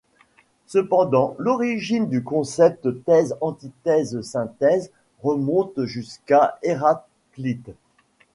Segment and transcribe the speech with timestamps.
[0.65, 4.89] Cependant, l'origine du concepts thèse-antithèse-synthèse
[5.21, 7.69] remonte jusqu'à Héraclite.